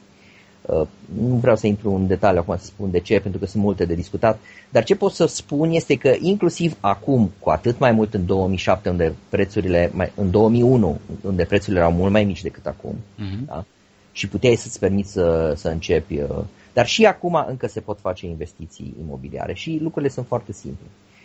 [0.66, 0.86] Uh,
[1.18, 3.84] nu vreau să intru în detaliu acum să spun de ce, pentru că sunt multe
[3.84, 4.38] de discutat,
[4.70, 8.88] dar ce pot să spun este că inclusiv acum, cu atât mai mult în 2007,
[8.88, 13.46] unde prețurile, mai, în 2001, unde prețurile erau mult mai mici decât acum, uh-huh.
[13.46, 13.64] da?
[14.12, 18.26] și puteai să-ți permiți să, să începi, uh, dar și acum încă se pot face
[18.26, 20.86] investiții imobiliare și lucrurile sunt foarte simple.
[20.86, 21.15] Uh,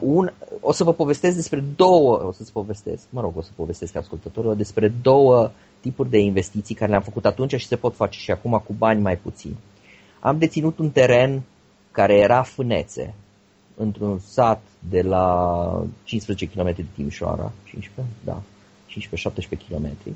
[0.00, 3.96] un, o să vă povestesc despre două, o să-ți povestesc, mă rog, o să povestesc
[3.96, 8.30] ascultătorilor despre două tipuri de investiții care le-am făcut atunci și se pot face și
[8.30, 9.56] acum cu bani mai puțini.
[10.20, 11.42] Am deținut un teren
[11.90, 13.14] care era fânețe,
[13.76, 18.40] într-un sat de la 15 km de Timișoara, 15, da,
[18.88, 20.14] 15-17 km,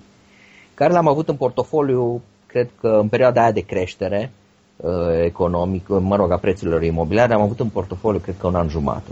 [0.75, 4.33] care l-am avut în portofoliu, cred că în perioada aia de creștere
[4.77, 4.91] uh,
[5.23, 9.11] economică, mă rog, a prețurilor imobiliare, am avut în portofoliu, cred că un an jumate.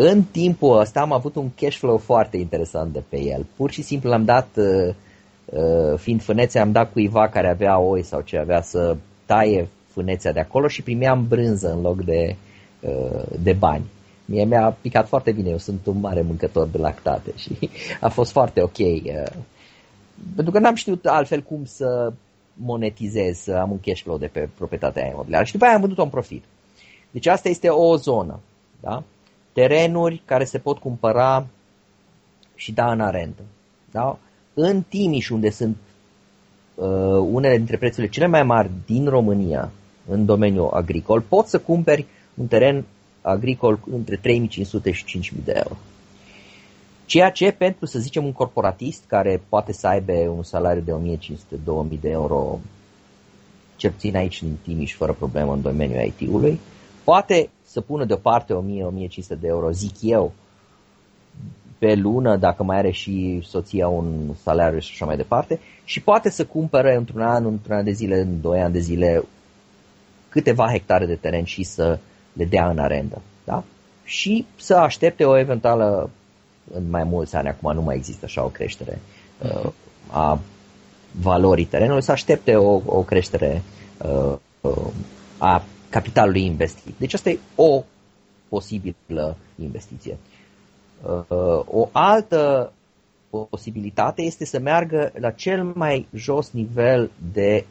[0.00, 3.46] În timpul ăsta am avut un cash flow foarte interesant de pe el.
[3.56, 4.94] Pur și simplu l-am dat, uh,
[5.44, 10.32] uh, fiind fânețe, am dat cuiva care avea oi sau ce avea să taie fânețea
[10.32, 12.36] de acolo și primeam brânză în loc de,
[12.80, 13.84] uh, de bani.
[14.24, 17.58] Mie mi-a picat foarte bine, eu sunt un mare mâncător de lactate și
[18.00, 18.78] a fost foarte ok.
[20.34, 22.12] Pentru că n-am știut altfel cum să
[22.54, 25.44] monetizez, să am un cash flow de pe proprietatea imobiliară.
[25.44, 26.44] Și după aia am vândut-o în profit.
[27.10, 28.40] Deci asta este o zonă.
[28.80, 29.02] Da?
[29.58, 31.46] Terenuri care se pot cumpăra
[32.54, 33.42] și da în arendă.
[33.90, 34.18] Da?
[34.54, 35.76] În Timiș, unde sunt
[36.74, 36.86] uh,
[37.30, 39.70] unele dintre prețurile cele mai mari din România
[40.08, 42.84] în domeniul agricol, poți să cumperi un teren
[43.22, 45.76] agricol între 3500 și 5000 de euro.
[47.06, 52.00] Ceea ce pentru, să zicem, un corporatist care poate să aibă un salariu de 1500-2000
[52.00, 52.58] de euro,
[53.76, 56.60] cel puțin aici în Timiș, fără problemă în domeniul IT-ului,
[57.04, 60.32] poate să pună deoparte 1000-1500 de euro, zic eu,
[61.78, 66.30] pe lună, dacă mai are și soția un salariu și așa mai departe, și poate
[66.30, 69.24] să cumpere într-un an, într-un an de zile, în doi ani de zile,
[70.28, 71.98] câteva hectare de teren și să
[72.32, 73.22] le dea în arendă.
[73.44, 73.64] Da?
[74.04, 76.10] Și să aștepte o eventuală,
[76.74, 78.98] în mai mulți ani, acum nu mai există așa o creștere
[79.42, 79.70] uh,
[80.10, 80.40] a
[81.20, 83.62] valorii terenului, să aștepte o, o creștere
[83.98, 84.92] uh, uh,
[85.38, 86.94] a capitalului investit.
[86.98, 87.84] Deci asta e o
[88.48, 90.16] posibilă investiție.
[91.02, 92.72] Uh, o altă
[93.50, 97.64] posibilitate este să meargă la cel mai jos nivel de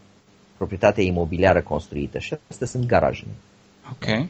[0.58, 3.32] proprietate imobiliară construită și astea sunt garajele.
[3.92, 4.30] Ok.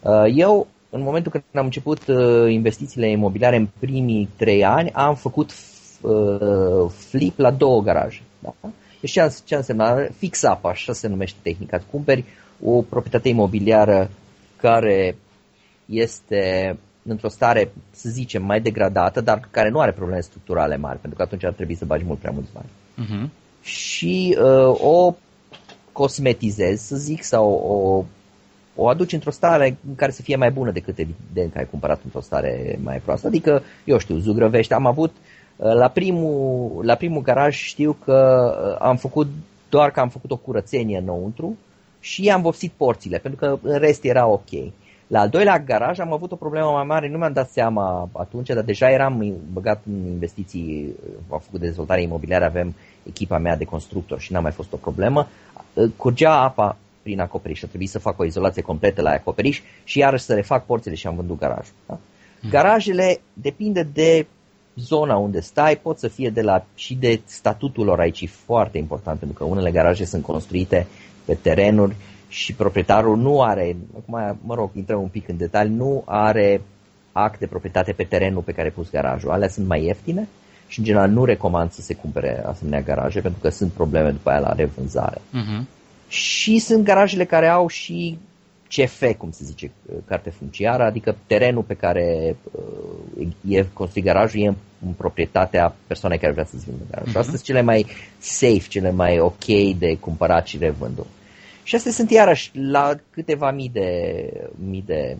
[0.00, 5.14] Uh, eu, în momentul când am început uh, investițiile imobiliare în primii trei ani, am
[5.14, 5.52] făcut
[6.88, 8.22] flip la două garaje.
[8.38, 8.54] Da?
[9.00, 10.08] Deci ce, ce înseamnă?
[10.16, 11.82] Fix up, așa se numește tehnica.
[11.90, 12.24] Cumperi
[12.64, 14.10] o proprietate imobiliară
[14.56, 15.16] care
[15.86, 21.18] este într-o stare, să zicem, mai degradată, dar care nu are probleme structurale mari, pentru
[21.18, 22.68] că atunci ar trebui să bagi mult prea mulți bani.
[22.68, 23.30] Uh-huh.
[23.62, 25.14] Și uh, o
[25.92, 28.04] cosmetizezi, să zic, sau o,
[28.82, 32.00] o aduci într-o stare în care să fie mai bună decât evident că ai cumpărat
[32.04, 33.26] într-o stare mai proastă.
[33.26, 34.72] Adică, eu știu, zugrăvești.
[34.72, 35.10] Am avut,
[35.56, 39.28] uh, la primul, la primul garaj știu că uh, am făcut,
[39.68, 41.56] doar că am făcut o curățenie înăuntru,
[42.06, 44.50] și i-am vopsit porțile, pentru că în rest era ok.
[45.06, 48.48] La al doilea garaj am avut o problemă mai mare, nu mi-am dat seama atunci,
[48.48, 50.94] dar deja eram băgat în investiții,
[51.30, 55.28] am făcut dezvoltare imobiliară, avem echipa mea de constructor și n-a mai fost o problemă.
[55.96, 60.24] Curgea apa prin acoperiș, a trebuit să fac o izolație completă la acoperiș și iarăși
[60.24, 61.74] să refac porțile și am vândut garajul.
[61.86, 61.98] Da?
[62.40, 62.50] Hmm.
[62.50, 64.26] Garajele depinde de
[64.76, 69.18] zona unde stai, pot să fie de la, și de statutul lor aici, foarte important,
[69.18, 70.86] pentru că unele garaje sunt construite
[71.26, 71.96] pe terenuri
[72.28, 76.60] și proprietarul nu are, acum mă rog, intrăm un pic în detalii, nu are
[77.12, 79.30] act de proprietate pe terenul pe care ai pus garajul.
[79.30, 80.28] Alea sunt mai ieftine
[80.66, 84.30] și în general nu recomand să se cumpere asemenea garaje pentru că sunt probleme după
[84.30, 85.18] aia la revânzare.
[85.18, 85.64] Uh-huh.
[86.08, 88.18] Și sunt garajele care au și
[88.68, 89.70] CF, cum se zice,
[90.04, 92.36] carte funciară, adică terenul pe care
[93.16, 94.54] uh, e construit garajul e
[94.86, 97.12] în proprietatea persoanei care vrea să-ți vândă garajul.
[97.12, 97.18] Uh-huh.
[97.18, 97.86] Astea sunt cele mai
[98.18, 99.44] safe, cele mai ok
[99.78, 101.06] de cumpărat și revândut.
[101.66, 104.30] Și astea sunt iarăși la câteva mii de,
[104.68, 105.16] mii de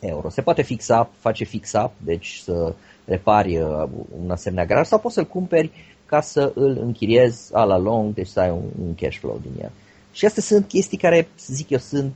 [0.00, 0.28] euro.
[0.28, 3.88] Se poate fixa, face fix-up, deci să repari uh,
[4.22, 5.70] un asemenea garaj sau poți să-l cumperi
[6.06, 9.62] ca să îl închiriezi a la long, deci să ai un, un cash flow din
[9.62, 9.70] el.
[10.12, 12.12] Și astea sunt chestii care, să zic eu, sunt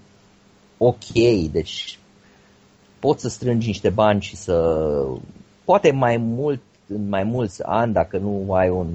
[0.78, 1.12] ok,
[1.50, 1.98] deci
[2.98, 4.86] poți să strângi niște bani și să,
[5.64, 8.88] poate mai mult, în mai mulți ani, dacă nu ai un,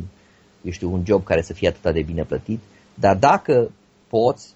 [0.62, 2.60] eu știu, un job care să fie atât de bine plătit,
[2.93, 3.71] dar dacă
[4.08, 4.54] poți,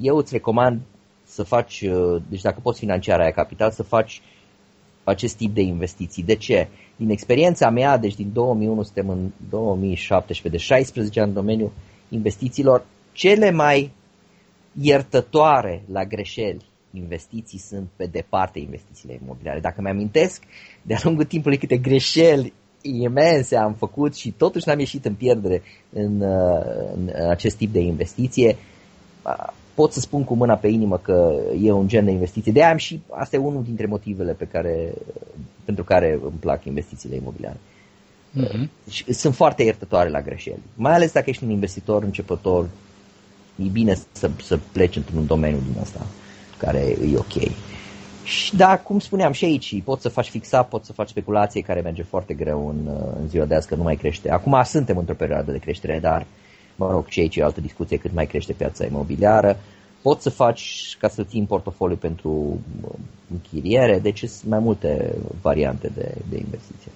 [0.00, 0.80] eu îți recomand
[1.24, 4.22] să faci, uh, deci dacă poți financiar aia capital, să faci
[5.04, 6.22] acest tip de investiții.
[6.22, 6.68] De ce?
[6.96, 11.72] Din experiența mea, deci din 2001 suntem în 2017, de 16 ani în domeniul
[12.08, 13.92] investițiilor, cele mai
[14.80, 19.60] iertătoare la greșeli investiții sunt pe departe investițiile imobiliare.
[19.60, 20.42] Dacă mi-amintesc,
[20.82, 22.52] de-a lungul timpului câte greșeli
[22.82, 27.80] imense am făcut și totuși n-am ieșit în pierdere în, uh, în acest tip de
[27.80, 28.56] investiție,
[29.74, 32.52] pot să spun cu mâna pe inimă că e un gen de investiție.
[32.52, 34.92] De aia am și, asta e unul dintre motivele pe care,
[35.64, 37.56] pentru care îmi plac investițiile imobiliare.
[38.40, 38.68] Uh-huh.
[39.10, 40.62] Sunt foarte iertătoare la greșeli.
[40.74, 42.68] Mai ales dacă ești un investitor începător,
[43.56, 46.06] e bine să, să pleci într-un domeniu din asta
[46.56, 47.50] care e ok.
[48.24, 51.80] Și da, cum spuneam și aici, poți să faci fixa, poți să faci speculație care
[51.80, 54.30] merge foarte greu în, în ziua de azi, că nu mai crește.
[54.30, 56.26] Acum suntem într-o perioadă de creștere, dar
[56.76, 59.56] mă rog, și aici e o altă discuție, cât mai crește piața imobiliară.
[60.02, 62.60] Poți să faci ca să ții în portofoliu pentru
[63.30, 66.92] închiriere, deci sunt mai multe variante de, de investiție.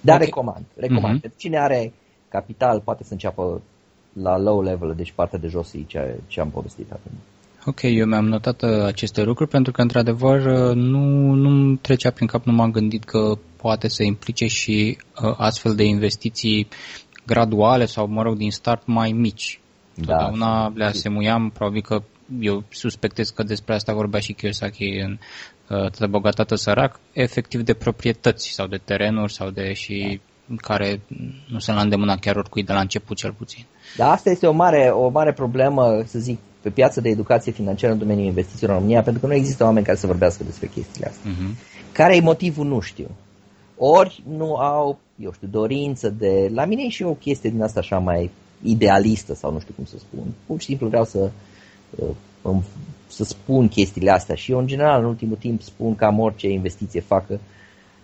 [0.00, 0.26] Dar okay.
[0.26, 1.18] recomand, recomand.
[1.18, 1.36] Uh-huh.
[1.36, 1.92] Cine are
[2.28, 3.62] capital poate să înceapă
[4.12, 7.12] la low level, deci partea de jos e ce, ce am povestit acum.
[7.66, 12.26] Ok, eu mi-am notat uh, aceste lucruri pentru că, într-adevăr, uh, nu, nu trecea prin
[12.26, 16.68] cap, nu m-am gândit că poate să implice și uh, astfel de investiții
[17.26, 19.60] graduale sau, mă rog, din start mai mici.
[19.94, 22.02] Da, Totdeauna le asemuiam, probabil că
[22.40, 25.18] eu suspectez că despre asta vorbea și Kiyosaki în
[25.68, 30.54] uh, Tată bogat, tată sărac, efectiv de proprietăți sau de terenuri sau de și da.
[30.56, 31.00] care
[31.48, 33.64] nu sunt la îndemâna chiar oricui de la început cel puțin.
[33.96, 37.92] Da, asta este o mare, o mare problemă, să zic, pe piața de educație financiară
[37.92, 41.06] în domeniul investițiilor în România, pentru că nu există oameni care să vorbească despre chestiile
[41.06, 41.30] astea.
[41.30, 41.92] Uh-huh.
[41.92, 43.10] Care e motivul, nu știu.
[43.76, 46.50] Ori nu au, eu știu, dorință de...
[46.52, 48.30] La mine e și o chestie din asta așa mai
[48.62, 50.24] idealistă sau nu știu cum să spun.
[50.46, 51.30] Pur și simplu vreau să,
[52.42, 52.56] uh,
[53.06, 57.00] să spun chestiile astea și eu în general în ultimul timp spun cam orice investiție
[57.00, 57.40] facă.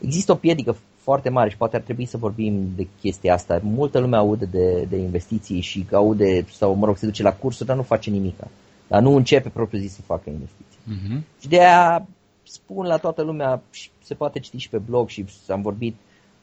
[0.00, 3.60] Există o piedică foarte mare și poate ar trebui să vorbim de chestia asta.
[3.62, 7.68] Multă lume aude de, de investiții și aude sau, mă rog, se duce la cursuri,
[7.68, 8.38] dar nu face nimic.
[8.86, 10.80] Dar nu începe propriu zis să facă investiții.
[10.88, 11.40] Uh-huh.
[11.40, 12.06] Și de aia
[12.42, 15.96] spun la toată lumea, și se poate citi și pe blog și am vorbit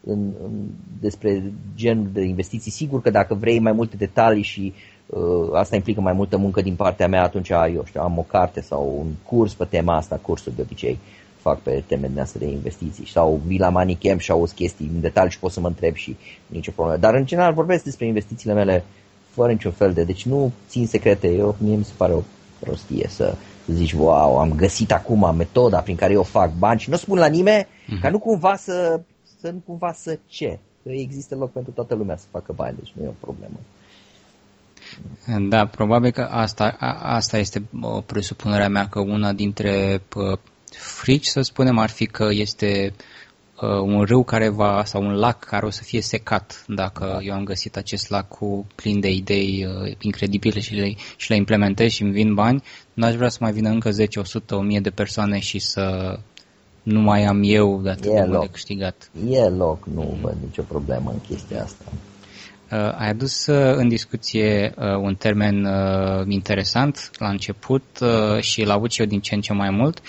[0.08, 0.52] în, în,
[1.00, 1.44] despre
[1.76, 2.72] genul de investiții.
[2.72, 4.74] Sigur că dacă vrei mai multe detalii și
[5.06, 8.62] uh, asta implică mai multă muncă din partea mea, atunci eu știu, am o carte
[8.62, 11.00] sau un curs pe tema asta, cursul de obicei
[11.48, 15.02] fac pe teme din astea de investiții sau vii la Manichem și auzi chestii în
[15.02, 16.18] detaliu și pot să mă întreb și
[16.48, 17.00] nicio problemă.
[17.00, 18.84] Dar în general vorbesc despre investițiile mele
[19.30, 20.04] fără niciun fel de...
[20.04, 21.28] Deci nu țin secrete.
[21.28, 22.22] Eu, mie mi se pare o
[22.60, 23.36] prostie să
[23.68, 27.28] zici, wow, am găsit acum metoda prin care eu fac bani și nu spun la
[27.28, 28.02] nimeni mm-hmm.
[28.02, 29.02] ca nu cumva să,
[29.40, 30.60] să nu cumva să ce.
[30.84, 33.58] Că există loc pentru toată lumea să facă bani, deci nu e o problemă.
[35.50, 40.02] Da, probabil că asta, a, asta este o presupunerea mea, că una dintre
[40.70, 42.94] frici, să spunem, ar fi că este
[43.62, 47.18] uh, un râu care va, sau un lac care o să fie secat dacă da.
[47.22, 51.36] eu am găsit acest lac cu plin de idei uh, incredibile și le, și le
[51.36, 54.90] implementez și îmi vin bani, n-aș vrea să mai vină încă 10, 100, 1000 de
[54.90, 56.18] persoane și să
[56.88, 59.12] nu mai am eu de atât e de, de câștigat.
[59.30, 60.18] E loc, nu mm.
[60.22, 61.86] văd nicio problemă în chestia asta.
[62.72, 68.64] Uh, ai adus uh, în discuție uh, un termen uh, interesant la început uh, și
[68.64, 70.02] l-au avut și eu din ce în ce mai mult,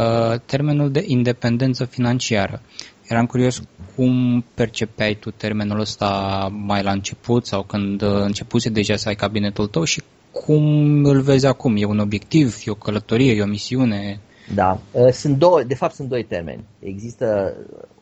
[0.00, 2.62] Uh, termenul de independență financiară.
[3.08, 3.62] Eram curios
[3.96, 6.08] cum percepeai tu termenul ăsta
[6.52, 10.64] mai la început sau când uh, începuse deja să ai cabinetul tău și cum
[11.04, 11.76] îl vezi acum?
[11.76, 14.20] E un obiectiv, e o călătorie, e o misiune?
[14.54, 16.64] Da, uh, sunt două, de fapt sunt doi termeni.
[16.78, 17.54] Există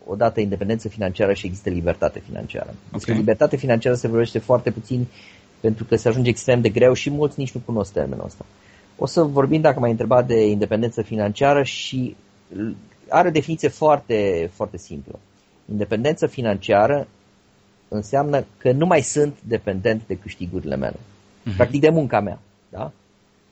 [0.07, 2.75] odată independență financiară și există libertate financiară.
[2.93, 3.25] Despre okay.
[3.25, 5.07] libertate financiară se vorbește foarte puțin
[5.61, 8.45] pentru că se ajunge extrem de greu și mulți nici nu cunosc termenul ăsta.
[8.97, 12.17] O să vorbim, dacă m-ai întrebat, de independență financiară și
[13.09, 15.19] are o definiție foarte, foarte simplă.
[15.71, 17.09] Independență financiară
[17.89, 20.97] înseamnă că nu mai sunt dependent de câștigurile mele.
[20.97, 21.57] Uh-huh.
[21.57, 22.39] Practic de munca mea.
[22.69, 22.93] Da?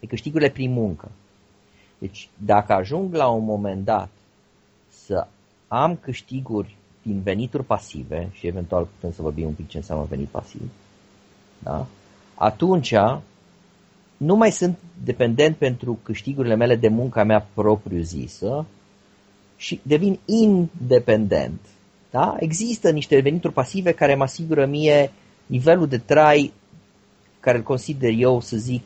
[0.00, 1.10] De câștigurile prin muncă.
[1.98, 4.08] Deci dacă ajung la un moment dat
[4.88, 5.26] să
[5.68, 10.28] am câștiguri din venituri pasive și eventual putem să vorbim un pic ce înseamnă venit
[10.28, 10.70] pasiv,
[11.58, 11.86] da?
[12.34, 12.94] atunci
[14.16, 18.66] nu mai sunt dependent pentru câștigurile mele de munca mea propriu-zisă
[19.56, 21.60] și devin independent.
[22.10, 22.36] Da?
[22.38, 25.12] Există niște venituri pasive care mă asigură mie
[25.46, 26.52] nivelul de trai
[27.40, 28.82] care îl consider eu, să zic,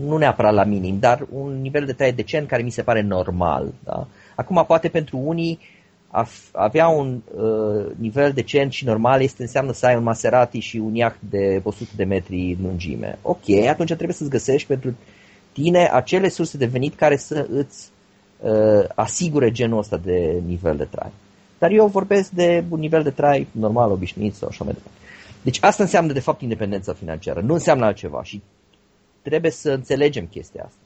[0.00, 3.72] nu neapărat la minim, dar un nivel de trai decent care mi se pare normal.
[3.84, 4.06] Da?
[4.34, 5.58] Acum, poate pentru unii
[6.14, 10.76] a avea un uh, nivel decent și normal este înseamnă să ai un Maserati și
[10.76, 13.18] un iaht de 100 de metri lungime.
[13.22, 14.94] Ok, atunci trebuie să-ți găsești pentru
[15.52, 17.90] tine acele surse de venit care să îți
[18.40, 21.12] uh, asigure genul ăsta de nivel de trai.
[21.58, 24.98] Dar eu vorbesc de un nivel de trai normal, obișnuit sau așa mai departe.
[25.42, 28.42] Deci asta înseamnă de fapt independența financiară, nu înseamnă altceva și
[29.22, 30.80] trebuie să înțelegem chestia asta.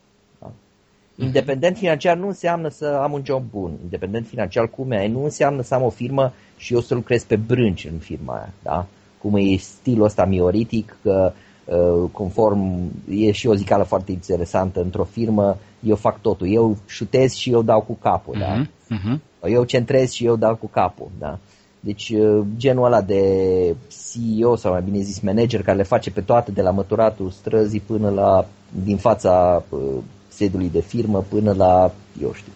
[1.16, 1.24] Mhm.
[1.24, 3.72] Independent financiar nu înseamnă să am un job bun.
[3.82, 7.36] Independent financiar cum e, nu înseamnă să am o firmă și eu să lucrez pe
[7.36, 8.52] brânci în firma aia.
[8.62, 8.86] Da?
[9.18, 11.32] Cum e stilul ăsta mioritic, că
[11.64, 17.32] uh, conform, e și o zicală foarte interesantă într-o firmă, eu fac totul, eu șutez
[17.32, 18.66] și eu dau cu capul, uh-huh, da?
[18.96, 19.50] Uh-huh.
[19.50, 21.38] Eu centrez și eu dau cu capul, da?
[21.86, 26.20] Deci uh, genul ăla de CEO sau mai bine zis manager care le face pe
[26.20, 28.46] toate de la măturatul străzii până la
[28.84, 29.80] din fața uh,
[30.28, 32.52] sediului de firmă până la, eu știu,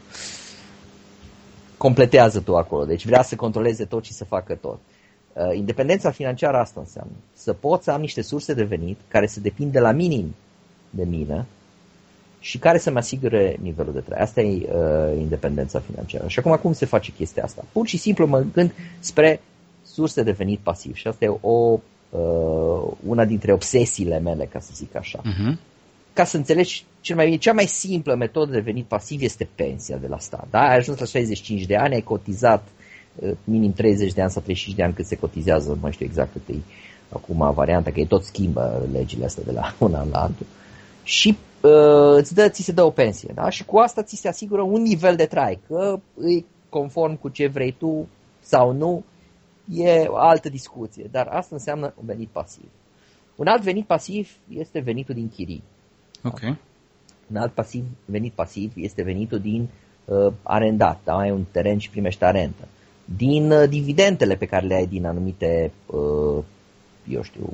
[1.77, 2.85] completează tu acolo.
[2.85, 4.79] Deci vrea să controleze tot și să facă tot.
[5.33, 9.40] Uh, independența financiară asta înseamnă să pot să am niște surse de venit care să
[9.40, 10.35] depind de la minim
[10.90, 11.47] de mine
[12.40, 14.20] și care să-mi asigure nivelul de trai.
[14.20, 16.29] Asta e uh, independența financiară.
[16.29, 17.64] Și acum cum se face chestia asta?
[17.72, 19.40] Pur și simplu mă gând spre
[19.85, 21.79] surse de venit pasiv și asta e o,
[22.11, 25.20] uh, una dintre obsesiile mele, ca să zic așa.
[25.20, 25.59] Uh-huh.
[26.12, 29.96] Ca să înțelegi cel mai bine, cea mai simplă metodă de venit pasiv este pensia
[29.96, 30.46] de la stat.
[30.50, 30.61] Da?
[30.61, 32.66] Ai ajuns la 65 de ani, ai cotizat
[33.14, 36.07] uh, minim 30 de ani sau 35 de ani cât se cotizează, nu mai știu
[36.07, 36.59] exact cât e
[37.09, 40.46] acum varianta, că e tot schimbă legile astea de la un an la altul.
[41.03, 41.50] Și uh,
[42.16, 43.33] îți dă, ți se dă o pensie.
[43.35, 43.49] Da?
[43.49, 47.46] Și cu asta ți se asigură un nivel de trai, că îi conform cu ce
[47.46, 48.09] vrei tu
[48.40, 49.05] sau nu,
[49.75, 51.09] e o altă discuție.
[51.11, 52.68] Dar asta înseamnă un venit pasiv.
[53.37, 55.62] Un alt venit pasiv este venitul din chirii.
[56.25, 56.40] Ok.
[56.40, 56.57] Da?
[57.31, 59.68] Un alt pasiv, venit pasiv este venitul din
[60.05, 61.01] uh, arendat.
[61.05, 61.16] Da?
[61.16, 62.68] Ai un teren și primești arentă.
[63.16, 66.44] Din uh, dividendele pe care le ai din anumite, uh,
[67.09, 67.53] eu știu,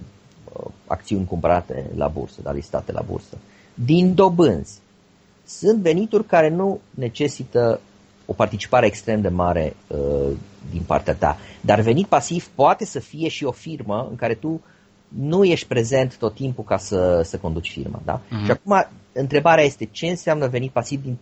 [0.53, 3.37] uh, acțiuni cumpărate la bursă, da, listate la bursă.
[3.85, 4.79] Din dobânzi.
[5.45, 7.81] Sunt venituri care nu necesită
[8.27, 10.37] o participare extrem de mare uh,
[10.71, 11.39] din partea ta.
[11.61, 14.61] Dar venit pasiv poate să fie și o firmă în care tu
[15.09, 18.01] nu ești prezent tot timpul ca să, să conduci firma.
[18.05, 18.21] Da?
[18.21, 18.45] Uh-huh.
[18.45, 21.17] Și acum întrebarea este ce înseamnă venit pasiv din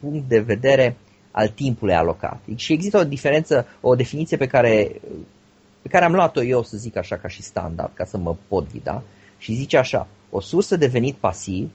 [0.00, 0.96] punct de vedere
[1.30, 2.40] al timpului alocat.
[2.54, 5.00] Și există o diferență, o definiție pe care,
[5.82, 8.72] pe care am luat-o eu, să zic așa, ca și standard, ca să mă pot
[8.72, 9.02] ghida.
[9.38, 11.70] Și zice așa, o sursă de venit pasiv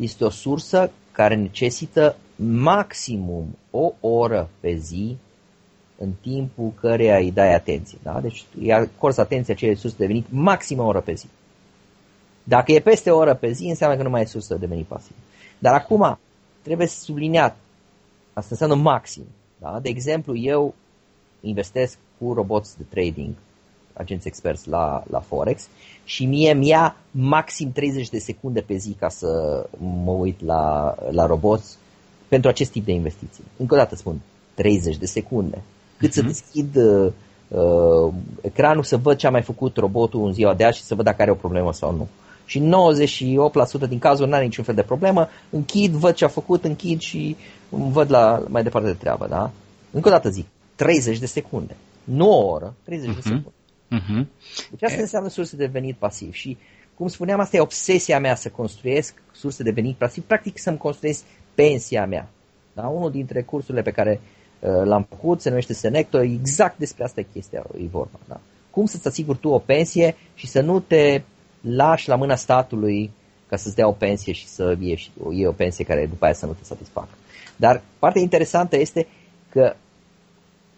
[0.00, 5.16] este o sursă care necesită maximum o oră pe zi
[5.98, 7.98] în timpul căreia îi dai atenție.
[8.02, 8.20] Da?
[8.20, 11.26] Deci îi acorzi atenție acelei surse de venit maxim o oră pe zi.
[12.44, 14.86] Dacă e peste o oră pe zi, înseamnă că nu mai e sursă de venit
[14.86, 15.14] pasiv.
[15.58, 16.18] Dar acum
[16.62, 17.56] trebuie să subliniat,
[18.32, 19.24] asta înseamnă maxim.
[19.58, 19.78] Da?
[19.82, 20.74] De exemplu, eu
[21.40, 23.34] investesc cu roboți de trading,
[24.00, 25.68] agenți experți la, la Forex
[26.04, 29.28] și mie mi-ia maxim 30 de secunde pe zi ca să
[30.04, 31.76] mă uit la, la roboți
[32.28, 33.44] pentru acest tip de investiții.
[33.56, 34.20] Încă o dată spun,
[34.54, 35.62] 30 de secunde.
[35.98, 36.12] Cât uh-huh.
[36.12, 36.28] să mhm.
[36.28, 37.12] deschid uh,
[37.48, 40.94] uh, ecranul să văd ce a mai făcut robotul în ziua de azi și să
[40.94, 42.08] văd dacă are o problemă sau nu.
[42.44, 42.70] Și
[43.84, 47.00] 98% din cazuri nu are niciun fel de problemă, închid, văd ce a făcut, închid
[47.00, 47.36] și
[47.68, 49.26] văd la mai departe de treabă.
[49.28, 49.50] Da?
[49.90, 51.76] Încă o dată zic, 30 de secunde.
[52.04, 53.12] Nu o oră, 30 uh-huh.
[53.12, 53.28] de mhm.
[53.28, 53.58] secunde.
[53.98, 54.26] Uh-huh.
[54.70, 55.00] Deci asta e...
[55.00, 56.58] înseamnă surse de venit pasiv și
[56.94, 61.24] cum spuneam, asta e obsesia mea să construiesc surse de venit pasiv, practic să-mi construiesc
[61.54, 62.28] pensia mea.
[62.72, 62.86] Da?
[62.86, 64.20] Unul dintre cursurile pe care
[64.60, 68.18] uh, l-am făcut se numește Senecto, exact despre asta e chestia, e vorba.
[68.28, 68.40] Da?
[68.70, 71.22] Cum să-ți asiguri tu o pensie și să nu te
[71.60, 73.10] lași la mâna statului
[73.48, 76.46] ca să-ți dea o pensie și să ieși, iei o pensie care după aia să
[76.46, 77.08] nu te satisfacă.
[77.56, 79.06] Dar partea interesantă este
[79.48, 79.74] că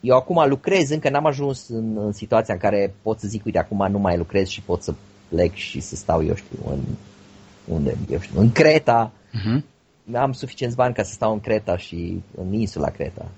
[0.02, 3.58] eu acum lucrez, încă n-am ajuns în, în situația în care pot să zic, uite,
[3.58, 4.94] acum nu mai lucrez și pot să
[5.28, 6.78] plec și să stau, eu știu, în,
[7.74, 9.70] unde, eu știu, în Creta, uh-huh
[10.14, 13.28] am suficienți bani ca să stau în Creta și în insula Creta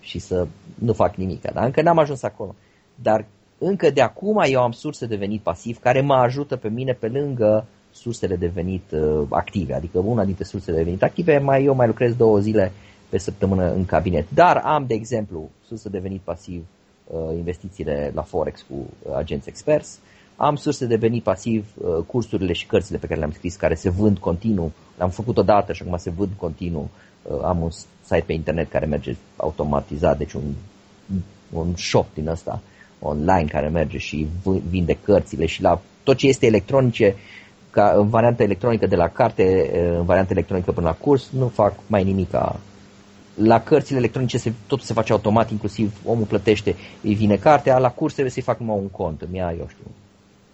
[0.00, 1.40] și să nu fac nimic.
[1.52, 2.54] Dar încă n-am ajuns acolo.
[2.94, 3.24] Dar
[3.58, 7.08] încă de acum eu am surse de venit pasiv care mă ajută pe mine pe
[7.08, 9.74] lângă sursele de venit uh, active.
[9.74, 12.72] Adică una dintre sursele de venit active, mai, eu mai lucrez două zile
[13.14, 14.26] pe săptămână în cabinet.
[14.28, 16.64] Dar am, de exemplu, surse de venit pasiv
[17.06, 19.98] uh, investițiile la Forex cu uh, agenți experți,
[20.36, 23.90] am surse de venit pasiv, uh, cursurile și cărțile pe care le-am scris, care se
[23.90, 24.72] vând continuu.
[24.96, 26.90] Le-am făcut odată și acum se vând continuu.
[27.22, 30.54] Uh, am un site pe internet care merge automatizat, deci un,
[31.52, 32.60] un shop din ăsta
[32.98, 34.26] online care merge și
[34.68, 37.14] vinde cărțile și la tot ce este electronice,
[37.70, 41.48] ca în variantă electronică de la carte, uh, în variantă electronică până la curs, nu
[41.48, 42.60] fac mai nimic ca
[43.34, 47.90] la cărțile electronice se, tot se face automat, inclusiv omul plătește, îi vine cartea, la
[47.90, 49.84] curs trebuie să-i fac numai un cont, îmi ia, eu știu,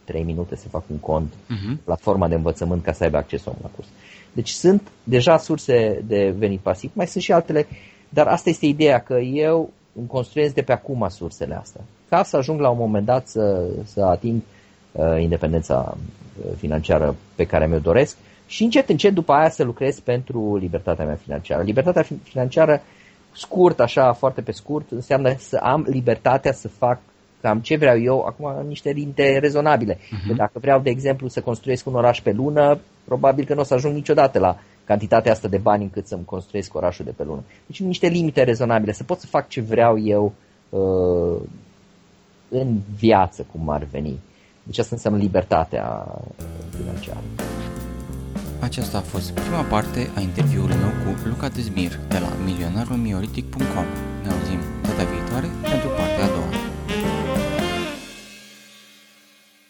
[0.04, 1.84] 3 minute să fac un cont, uh-huh.
[1.84, 3.88] platforma de învățământ ca să aibă acces la curs.
[4.32, 7.66] Deci sunt deja surse de venit pasiv, mai sunt și altele,
[8.08, 12.36] dar asta este ideea, că eu îmi construiesc de pe acum sursele astea, ca să
[12.36, 14.40] ajung la un moment dat să, să ating
[14.92, 18.16] uh, independența uh, financiară pe care mi-o doresc
[18.50, 21.62] și încet, încet după aia să lucrez pentru libertatea mea financiară.
[21.62, 22.82] Libertatea financiară,
[23.32, 26.98] scurt, așa, foarte pe scurt, înseamnă să am libertatea să fac
[27.40, 29.94] cam ce vreau eu, acum niște limite rezonabile.
[29.94, 30.26] Uh-huh.
[30.26, 33.64] Că dacă vreau, de exemplu, să construiesc un oraș pe lună, probabil că nu o
[33.64, 37.42] să ajung niciodată la cantitatea asta de bani încât să-mi construiesc orașul de pe lună.
[37.66, 40.32] Deci niște limite rezonabile, să pot să fac ce vreau eu
[40.68, 41.40] uh,
[42.48, 44.18] în viață, cum ar veni.
[44.62, 46.06] Deci asta înseamnă libertatea
[46.76, 47.24] financiară.
[48.60, 53.86] Aceasta a fost prima parte a interviului meu cu Luca Dezmir de la milionarulmioritic.com.
[54.22, 55.48] Ne auzim data viitoare